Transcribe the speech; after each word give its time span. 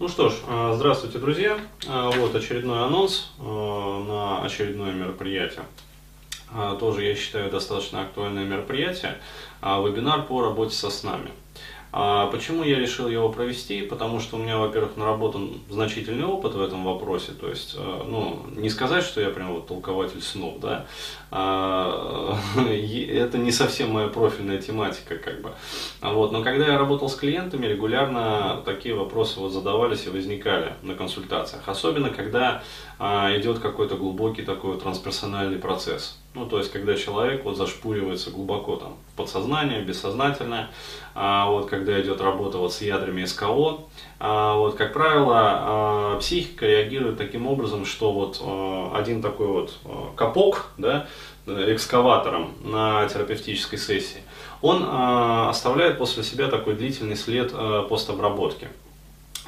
Ну 0.00 0.08
что 0.08 0.30
ж, 0.30 0.34
а, 0.48 0.72
здравствуйте, 0.74 1.18
друзья. 1.18 1.58
А, 1.86 2.10
вот 2.10 2.34
очередной 2.34 2.86
анонс 2.86 3.32
а, 3.38 4.02
на 4.02 4.46
очередное 4.46 4.92
мероприятие. 4.92 5.66
Тоже, 6.80 7.04
я 7.04 7.14
считаю, 7.14 7.50
достаточно 7.50 8.00
актуальное 8.00 8.44
мероприятие. 8.44 9.18
Вебинар 9.62 10.22
по 10.22 10.42
работе 10.42 10.74
со 10.74 10.88
снами. 10.88 11.30
А 11.92 12.28
почему 12.28 12.62
я 12.62 12.78
решил 12.78 13.08
его 13.08 13.30
провести? 13.30 13.82
Потому 13.82 14.20
что 14.20 14.36
у 14.36 14.38
меня, 14.38 14.58
во-первых, 14.58 14.96
наработан 14.96 15.60
значительный 15.68 16.24
опыт 16.24 16.54
в 16.54 16.62
этом 16.62 16.84
вопросе. 16.84 17.32
То 17.32 17.48
есть, 17.48 17.74
э, 17.76 18.02
ну, 18.06 18.42
не 18.56 18.70
сказать, 18.70 19.02
что 19.02 19.20
я 19.20 19.30
прям 19.30 19.54
вот 19.54 19.66
толкователь 19.66 20.22
снов, 20.22 20.60
да. 20.60 20.86
А, 21.32 22.36
это 22.56 23.38
не 23.38 23.50
совсем 23.50 23.90
моя 23.90 24.06
профильная 24.06 24.58
тематика, 24.58 25.16
как 25.16 25.40
бы. 25.42 25.50
Вот. 26.00 26.30
Но 26.30 26.42
когда 26.44 26.66
я 26.66 26.78
работал 26.78 27.08
с 27.08 27.16
клиентами, 27.16 27.66
регулярно 27.66 28.62
такие 28.64 28.94
вопросы 28.94 29.40
вот 29.40 29.52
задавались 29.52 30.06
и 30.06 30.10
возникали 30.10 30.74
на 30.82 30.94
консультациях. 30.94 31.68
Особенно, 31.68 32.10
когда 32.10 32.62
а, 33.00 33.36
идет 33.36 33.58
какой-то 33.58 33.96
глубокий 33.96 34.42
такой 34.42 34.78
трансперсональный 34.78 35.58
процесс. 35.58 36.18
Ну, 36.32 36.46
то 36.46 36.58
есть, 36.58 36.70
когда 36.70 36.94
человек 36.94 37.44
вот 37.44 37.56
зашпуривается 37.56 38.30
глубоко 38.30 38.76
там 38.76 38.96
в 39.12 39.16
подсознание, 39.16 39.82
бессознательное, 39.82 40.70
а, 41.12 41.50
вот, 41.50 41.68
когда 41.68 42.00
идет 42.00 42.20
работа 42.20 42.58
вот 42.58 42.72
с 42.72 42.82
ядрами 42.82 43.24
СКО, 43.24 43.80
а, 44.20 44.54
вот, 44.54 44.76
как 44.76 44.92
правило, 44.92 45.34
а, 45.34 46.18
психика 46.20 46.66
реагирует 46.66 47.18
таким 47.18 47.48
образом, 47.48 47.84
что 47.84 48.12
вот 48.12 48.40
а, 48.40 48.92
один 48.94 49.22
такой 49.22 49.48
вот 49.48 49.74
а, 49.84 50.12
капок, 50.14 50.68
да, 50.78 51.08
экскаватором 51.46 52.54
на 52.62 53.08
терапевтической 53.08 53.78
сессии, 53.78 54.22
он 54.62 54.84
а, 54.86 55.50
оставляет 55.50 55.98
после 55.98 56.22
себя 56.22 56.46
такой 56.46 56.74
длительный 56.74 57.16
след 57.16 57.50
а, 57.52 57.82
постобработки. 57.82 58.68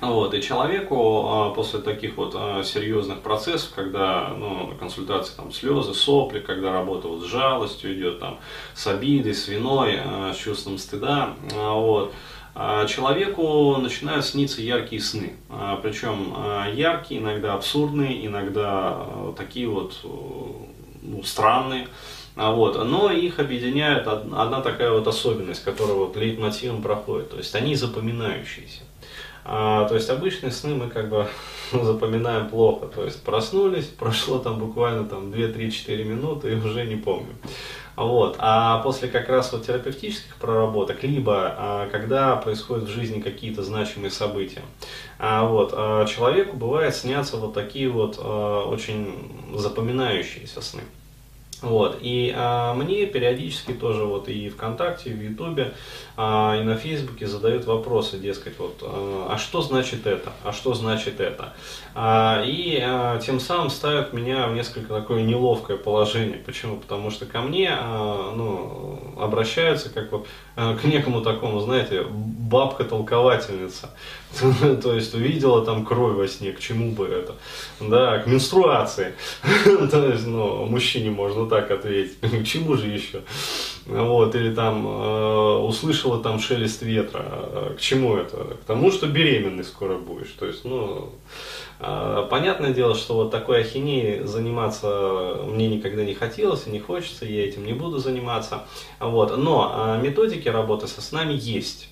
Вот, 0.03 0.35
и 0.35 0.43
человеку 0.43 1.29
а, 1.29 1.51
после 1.51 1.79
таких 1.79 2.17
вот 2.17 2.35
а, 2.35 2.65
серьезных 2.65 3.21
процессов, 3.21 3.71
когда 3.73 4.35
ну, 4.37 4.75
консультации 4.81 5.33
там 5.37 5.53
слезы, 5.53 5.95
сопли, 5.95 6.41
когда 6.41 6.73
работа 6.73 7.07
вот 7.07 7.23
с 7.23 7.27
жалостью 7.27 7.95
идет, 7.95 8.19
там, 8.19 8.41
с 8.75 8.85
обидой, 8.89 9.33
с 9.33 9.47
виной, 9.47 10.01
а, 10.05 10.33
с 10.35 10.37
чувством 10.37 10.79
стыда, 10.79 11.37
вот, 11.55 12.13
человеку 12.89 13.77
начинают 13.77 14.27
сниться 14.27 14.61
яркие 14.61 15.01
сны. 15.01 15.37
Причем 15.83 16.35
яркие, 16.75 17.23
иногда 17.23 17.55
абсурдные, 17.55 18.27
иногда 18.27 19.07
такие 19.39 19.69
вот 19.69 19.99
ну, 20.05 21.23
странные. 21.23 21.89
Вот. 22.37 22.83
Но 22.85 23.11
их 23.11 23.39
объединяет 23.39 24.07
одна 24.07 24.61
такая 24.61 24.91
вот 24.91 25.07
особенность, 25.07 25.65
которая 25.65 25.97
вот 25.97 26.17
лейтмотивом 26.17 26.83
проходит. 26.83 27.31
То 27.31 27.37
есть 27.37 27.55
они 27.55 27.75
запоминающиеся. 27.77 28.83
А, 29.45 29.89
то 29.89 29.97
есть 29.97 30.09
обычные 30.09 30.53
сны 30.53 30.75
мы 30.75 30.89
как 30.89 31.09
бы 31.09 31.27
запоминаем 31.73 32.49
плохо. 32.49 32.87
То 32.87 33.05
есть 33.05 33.23
проснулись, 33.23 33.87
прошло 33.99 34.39
там 34.39 34.59
буквально 34.59 35.05
там 35.05 35.31
2-3-4 35.31 36.05
минуты 36.05 36.53
и 36.53 36.55
уже 36.55 36.85
не 36.87 36.97
помню. 36.97 37.35
Вот. 37.97 38.37
А 38.39 38.79
после 38.79 39.09
как 39.09 39.29
раз 39.29 39.53
вот 39.53 39.67
терапевтических 39.67 40.37
проработок, 40.37 41.03
либо 41.03 41.55
а, 41.59 41.89
когда 41.91 42.37
происходят 42.37 42.85
в 42.85 42.93
жизни 42.93 43.21
какие-то 43.21 43.63
значимые 43.63 44.11
события, 44.11 44.63
а, 45.19 45.45
вот, 45.45 45.73
а, 45.75 46.07
человеку 46.07 46.57
бывает 46.57 46.95
снятся 46.97 47.37
вот 47.37 47.53
такие 47.53 47.91
вот 47.91 48.19
а, 48.19 48.65
очень 48.65 49.31
запоминающиеся 49.55 50.63
сны. 50.63 50.83
Вот. 51.63 51.99
И 52.01 52.35
а, 52.37 52.75
мне 52.75 53.07
периодически 53.07 53.73
тоже 53.73 54.05
вот 54.05 54.29
и 54.29 54.49
ВКонтакте, 54.49 55.11
и 55.11 55.13
в 55.15 55.23
Ютубе, 55.23 55.75
а, 56.17 56.59
и 56.61 56.65
на 56.65 56.77
Фейсбуке 56.77 57.27
задают 57.27 57.65
вопросы, 57.65 58.19
дескать, 58.19 58.59
вот, 58.59 58.79
а, 58.83 59.29
а 59.31 59.39
что 59.39 59.63
значит 59.63 60.07
это, 60.07 60.33
а 60.43 60.53
что 60.53 60.75
значит 60.75 61.21
это. 61.21 61.55
А, 61.95 62.43
и 62.45 62.79
а, 62.83 63.19
тем 63.19 63.39
самым 63.39 63.71
ставят 63.71 64.13
меня 64.13 64.49
в 64.49 64.55
несколько 64.55 64.93
такое 64.93 65.23
неловкое 65.23 65.77
положение. 65.77 66.39
Почему? 66.39 66.77
Потому 66.77 67.11
что 67.11 67.27
ко 67.27 67.41
мне 67.41 67.71
а, 67.71 68.33
ну, 68.35 69.15
обращаются 69.19 69.89
как 69.89 70.11
вот 70.11 70.27
а, 70.57 70.77
к 70.77 70.85
некому 70.85 71.21
такому, 71.21 71.61
знаете, 71.61 72.05
бабка-толковательница. 72.11 73.91
То 74.83 74.95
есть 74.95 75.15
увидела 75.15 75.65
там 75.65 75.85
кровь 75.85 76.17
во 76.17 76.27
сне, 76.27 76.53
к 76.53 76.61
чему 76.61 76.93
бы 76.93 77.07
это? 77.07 77.35
Да, 77.81 78.19
к 78.19 78.27
менструации. 78.27 79.15
То 79.91 80.07
есть, 80.09 80.27
ну, 80.27 80.67
мужчине 80.67 81.11
можно 81.11 81.49
так 81.53 81.71
ответить. 81.71 82.19
К 82.21 82.45
чему 82.45 82.77
же 82.77 82.87
еще? 82.87 83.21
Вот, 83.85 84.35
или 84.35 84.55
там 84.55 84.87
э, 84.87 85.57
услышала 85.59 86.23
там 86.23 86.39
шелест 86.41 86.81
ветра. 86.81 87.75
К 87.77 87.79
чему 87.79 88.17
это? 88.17 88.37
К 88.37 88.65
тому, 88.67 88.91
что 88.91 89.07
беременный 89.07 89.65
скоро 89.65 89.99
будешь. 89.99 90.31
То 90.39 90.47
есть, 90.47 90.65
ну, 90.65 91.11
э, 91.79 92.27
понятное 92.31 92.73
дело, 92.73 92.95
что 92.95 93.15
вот 93.15 93.31
такой 93.31 93.61
ахинеей 93.61 94.25
заниматься 94.25 95.41
мне 95.47 95.69
никогда 95.69 96.05
не 96.05 96.15
хотелось 96.15 96.67
и 96.67 96.71
не 96.71 96.81
хочется, 96.81 97.27
я 97.27 97.47
этим 97.47 97.67
не 97.67 97.75
буду 97.75 97.99
заниматься. 97.99 98.63
Вот, 98.99 99.37
но 99.37 99.99
э, 99.99 100.03
методики 100.03 100.49
работы 100.49 100.87
со 100.87 101.03
снами 101.03 101.35
есть. 101.39 101.92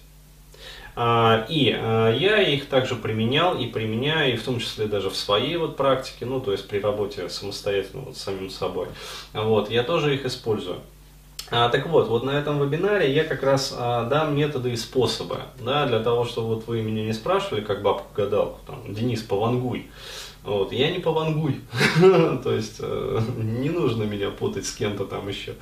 А, 0.96 1.46
и 1.48 1.74
а, 1.76 2.10
я 2.12 2.42
их 2.42 2.68
также 2.68 2.96
применял 2.96 3.58
и 3.58 3.66
применяю, 3.66 4.34
и 4.34 4.36
в 4.36 4.42
том 4.42 4.58
числе 4.58 4.86
даже 4.86 5.10
в 5.10 5.16
своей 5.16 5.56
вот 5.56 5.76
практике, 5.76 6.26
ну, 6.26 6.40
то 6.40 6.52
есть 6.52 6.68
при 6.68 6.80
работе 6.80 7.28
самостоятельно 7.28 8.02
вот 8.02 8.16
с 8.16 8.22
самим 8.22 8.50
собой. 8.50 8.88
Вот, 9.32 9.70
я 9.70 9.82
тоже 9.82 10.14
их 10.14 10.24
использую. 10.24 10.80
А, 11.50 11.68
так 11.68 11.86
вот, 11.88 12.08
вот 12.08 12.22
на 12.22 12.30
этом 12.30 12.62
вебинаре 12.62 13.12
я 13.12 13.24
как 13.24 13.42
раз 13.42 13.74
а, 13.76 14.04
дам 14.04 14.36
методы 14.36 14.72
и 14.72 14.76
способы, 14.76 15.38
да, 15.58 15.86
для 15.86 15.98
того, 15.98 16.24
чтобы 16.24 16.54
вот 16.54 16.68
вы 16.68 16.80
меня 16.80 17.02
не 17.02 17.12
спрашивали, 17.12 17.60
как 17.60 17.82
бабку-гадалку, 17.82 18.60
там, 18.66 18.94
Денис, 18.94 19.22
повангуй. 19.22 19.90
Вот, 20.42 20.72
я 20.72 20.90
не 20.90 21.00
повангуй, 21.00 21.60
то 22.00 22.54
есть 22.54 22.76
э, 22.78 23.20
не 23.36 23.68
нужно 23.68 24.04
меня 24.04 24.30
путать 24.30 24.64
с 24.64 24.72
кем-то 24.72 25.04
там 25.04 25.28
еще. 25.28 25.52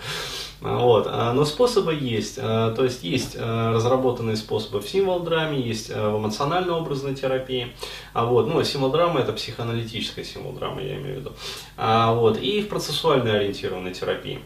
Вот, 0.60 1.09
а, 1.10 1.32
но 1.32 1.44
способы 1.44 1.94
есть, 1.94 2.37
то 2.37 2.78
есть 2.78 3.03
есть 3.03 3.37
разработанные 3.37 4.37
способы 4.37 4.81
в 4.81 4.88
символ-драме, 4.88 5.60
есть 5.60 5.88
в 5.88 6.19
эмоционально-образной 6.19 7.16
терапии, 7.16 7.75
а 8.12 8.25
вот, 8.27 8.47
ну, 8.47 8.62
символ-драма 8.62 9.19
это 9.19 9.32
психоаналитическая 9.32 10.25
символ-драма, 10.25 10.81
я 10.81 10.97
имею 10.97 11.16
в 11.16 11.19
виду, 11.21 11.32
вот, 11.77 12.38
и 12.38 12.62
в 12.62 12.69
процессуально 12.69 13.34
ориентированной 13.34 13.94
терапии 13.94 14.38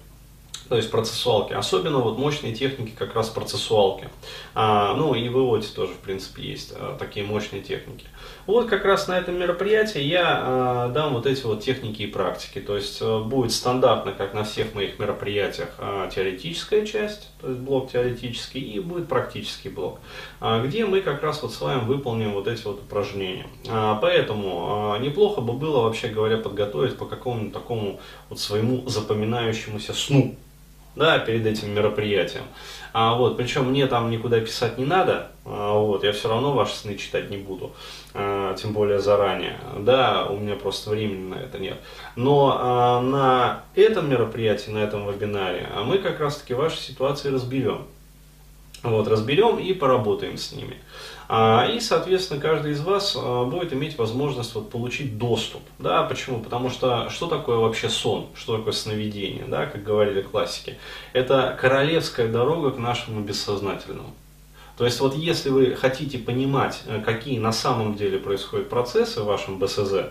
то 0.68 0.76
есть 0.76 0.90
процессуалки. 0.90 1.52
Особенно 1.52 1.98
вот 1.98 2.18
мощные 2.18 2.54
техники 2.54 2.92
как 2.96 3.14
раз 3.14 3.28
процессуалки. 3.28 4.08
А, 4.54 4.94
ну 4.94 5.14
и 5.14 5.28
в 5.28 5.38
Ивоте 5.38 5.68
тоже, 5.74 5.92
в 5.92 5.98
принципе, 5.98 6.42
есть 6.42 6.72
а, 6.74 6.96
такие 6.98 7.24
мощные 7.26 7.62
техники. 7.62 8.06
Вот 8.46 8.68
как 8.68 8.84
раз 8.84 9.08
на 9.08 9.18
этом 9.18 9.38
мероприятии 9.38 10.00
я 10.00 10.40
а, 10.42 10.88
дам 10.88 11.14
вот 11.14 11.26
эти 11.26 11.44
вот 11.44 11.62
техники 11.62 12.02
и 12.02 12.06
практики. 12.06 12.60
То 12.60 12.76
есть 12.76 12.98
а, 13.00 13.20
будет 13.20 13.52
стандартно, 13.52 14.12
как 14.12 14.34
на 14.34 14.44
всех 14.44 14.74
моих 14.74 14.98
мероприятиях, 14.98 15.70
а, 15.78 16.08
теоретическая 16.08 16.86
часть, 16.86 17.28
то 17.40 17.48
есть 17.48 17.60
блок 17.60 17.90
теоретический, 17.90 18.60
и 18.60 18.80
будет 18.80 19.08
практический 19.08 19.68
блок, 19.68 20.00
а, 20.40 20.64
где 20.64 20.86
мы 20.86 21.00
как 21.02 21.22
раз 21.22 21.42
вот 21.42 21.52
с 21.52 21.60
вами 21.60 21.84
выполним 21.84 22.32
вот 22.32 22.48
эти 22.48 22.64
вот 22.64 22.80
упражнения. 22.80 23.46
А, 23.68 23.96
поэтому 23.96 24.94
а, 24.94 24.98
неплохо 24.98 25.40
бы 25.40 25.52
было, 25.52 25.82
вообще 25.82 26.08
говоря, 26.08 26.38
подготовить 26.38 26.96
по 26.96 27.06
какому-нибудь 27.06 27.52
такому 27.52 28.00
вот 28.28 28.38
своему 28.38 28.88
запоминающемуся 28.88 29.92
сну 29.92 30.36
да, 30.96 31.18
перед 31.18 31.46
этим 31.46 31.74
мероприятием. 31.74 32.44
А, 32.92 33.14
вот, 33.14 33.36
причем 33.36 33.70
мне 33.70 33.86
там 33.86 34.10
никуда 34.10 34.40
писать 34.40 34.76
не 34.76 34.84
надо, 34.84 35.28
а, 35.44 35.72
вот, 35.78 36.04
я 36.04 36.12
все 36.12 36.28
равно 36.28 36.52
ваши 36.52 36.74
сны 36.74 36.96
читать 36.96 37.30
не 37.30 37.38
буду, 37.38 37.72
а, 38.12 38.54
тем 38.54 38.72
более 38.72 39.00
заранее, 39.00 39.58
да, 39.78 40.26
у 40.26 40.36
меня 40.38 40.56
просто 40.56 40.90
времени 40.90 41.30
на 41.30 41.36
это 41.36 41.58
нет. 41.58 41.78
Но 42.16 42.58
а, 42.60 43.00
на 43.00 43.62
этом 43.74 44.10
мероприятии, 44.10 44.70
на 44.70 44.78
этом 44.78 45.10
вебинаре 45.10 45.68
а 45.74 45.84
мы 45.84 45.98
как 45.98 46.20
раз 46.20 46.36
таки 46.36 46.54
ваши 46.54 46.76
ситуации 46.76 47.30
разберем. 47.30 47.86
Вот, 48.82 49.06
разберем 49.06 49.58
и 49.58 49.72
поработаем 49.72 50.36
с 50.36 50.52
ними. 50.52 50.76
А, 51.28 51.66
и, 51.66 51.78
соответственно, 51.78 52.40
каждый 52.40 52.72
из 52.72 52.80
вас 52.80 53.16
а, 53.16 53.44
будет 53.44 53.72
иметь 53.72 53.96
возможность 53.96 54.54
вот, 54.54 54.70
получить 54.70 55.18
доступ. 55.18 55.62
Да, 55.78 56.02
почему? 56.02 56.40
Потому 56.40 56.68
что 56.68 57.08
что 57.10 57.26
такое 57.26 57.58
вообще 57.58 57.88
сон? 57.88 58.26
Что 58.34 58.58
такое 58.58 58.72
сновидение? 58.72 59.44
Да, 59.46 59.66
как 59.66 59.84
говорили 59.84 60.20
классики. 60.20 60.78
Это 61.12 61.56
королевская 61.60 62.28
дорога 62.28 62.72
к 62.72 62.78
нашему 62.78 63.20
бессознательному. 63.20 64.12
То 64.76 64.84
есть 64.84 65.00
вот 65.00 65.14
если 65.14 65.50
вы 65.50 65.76
хотите 65.76 66.18
понимать, 66.18 66.82
э, 66.86 67.00
какие 67.04 67.38
на 67.38 67.52
самом 67.52 67.94
деле 67.94 68.18
происходят 68.18 68.68
процессы 68.68 69.20
в 69.22 69.26
вашем 69.26 69.58
БСЗ, 69.58 70.10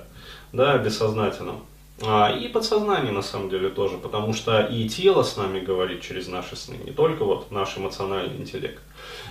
да, 0.54 0.78
бессознательном, 0.78 1.62
и 2.04 2.48
подсознание 2.48 3.12
на 3.12 3.22
самом 3.22 3.50
деле 3.50 3.70
тоже, 3.70 3.98
потому 3.98 4.34
что 4.34 4.62
и 4.62 4.90
тело 4.90 5.24
с 5.24 5.38
нами 5.38 5.60
говорит 5.60 6.02
через 6.02 6.28
наши 6.28 6.56
сны, 6.56 6.78
не 6.84 6.92
только 6.92 7.26
вот 7.26 7.52
наш 7.52 7.78
эмоциональный 7.78 8.38
интеллект. 8.38 8.82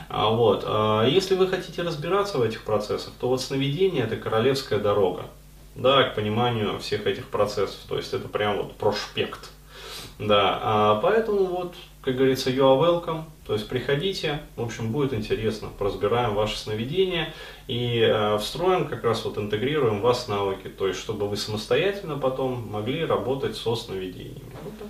А, 0.09 0.31
вот. 0.31 0.65
А, 0.67 1.05
если 1.05 1.35
вы 1.35 1.49
хотите 1.49 1.83
разбираться 1.83 2.39
в 2.39 2.43
этих 2.43 2.63
процессах, 2.63 3.13
то 3.21 3.29
вот 3.29 3.41
сновидение 3.41 4.05
это 4.05 4.17
королевская 4.17 4.79
дорога 4.79 5.25
да, 5.75 6.05
к 6.05 6.15
пониманию 6.15 6.79
всех 6.79 7.07
этих 7.07 7.29
процессов. 7.29 7.79
То 7.89 7.97
есть 7.97 8.13
это 8.13 8.29
прям 8.29 8.59
вот 8.59 8.77
прошпект. 8.77 9.51
Да, 10.21 10.59
а 10.63 11.01
поэтому 11.01 11.45
вот 11.45 11.75
как 12.03 12.17
говорится, 12.17 12.51
you 12.51 12.61
are 12.61 12.81
welcome, 12.81 13.25
то 13.47 13.53
есть 13.53 13.69
приходите, 13.69 14.41
в 14.57 14.63
общем, 14.63 14.91
будет 14.91 15.13
интересно, 15.13 15.69
разбираем 15.79 16.35
ваши 16.35 16.57
сновидения 16.57 17.35
и 17.67 18.01
э, 18.01 18.39
встроим, 18.39 18.87
как 18.87 19.05
раз 19.05 19.25
вот 19.25 19.37
интегрируем 19.37 20.01
вас 20.01 20.27
навыки, 20.27 20.69
то 20.69 20.87
есть 20.89 20.99
чтобы 20.99 21.29
вы 21.29 21.37
самостоятельно 21.37 22.17
потом 22.17 22.71
могли 22.71 23.05
работать 23.05 23.57
со 23.57 23.77
сновидениями. 23.77 24.53
Вот 24.65 24.79
так. 24.79 24.89